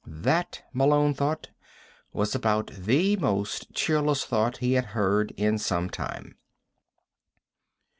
[0.07, 1.49] That, Malone thought,
[2.11, 6.37] was about the most cheerless thought he had heard in some time.